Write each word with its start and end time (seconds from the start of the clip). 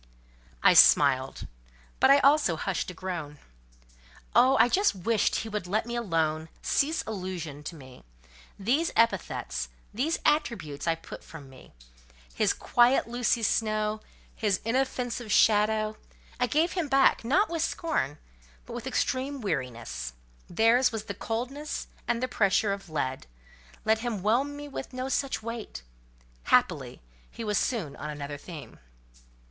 I 0.63 0.73
smiled; 0.73 1.45
but 1.99 2.09
I 2.09 2.17
also 2.21 2.55
hushed 2.55 2.89
a 2.89 2.93
groan. 2.95 3.37
Oh!—I 4.33 4.67
just 4.67 4.95
wished 4.95 5.35
he 5.35 5.47
would 5.49 5.67
let 5.67 5.85
me 5.85 5.95
alone—cease 5.95 7.03
allusion 7.05 7.61
to 7.61 7.75
me. 7.75 8.03
These 8.57 8.91
epithets—these 8.95 10.17
attributes 10.25 10.87
I 10.87 10.95
put 10.95 11.23
from 11.23 11.51
me. 11.51 11.71
His 12.33 12.51
"quiet 12.51 13.05
Lucy 13.07 13.43
Snowe," 13.43 14.01
his 14.35 14.59
"inoffensive 14.65 15.31
shadow," 15.31 15.97
I 16.39 16.47
gave 16.47 16.71
him 16.71 16.87
back; 16.87 17.23
not 17.23 17.47
with 17.51 17.61
scorn, 17.61 18.17
but 18.65 18.73
with 18.73 18.87
extreme 18.87 19.39
weariness: 19.39 20.13
theirs 20.49 20.91
was 20.91 21.03
the 21.03 21.13
coldness 21.13 21.85
and 22.07 22.23
the 22.23 22.27
pressure 22.27 22.73
of 22.73 22.89
lead; 22.89 23.27
let 23.85 23.99
him 23.99 24.23
whelm 24.23 24.55
me 24.57 24.67
with 24.67 24.93
no 24.93 25.09
such 25.09 25.43
weight. 25.43 25.83
Happily, 26.45 27.01
he 27.29 27.43
was 27.43 27.59
soon 27.59 27.95
on 27.97 28.09
another 28.09 28.39
theme. 28.39 28.79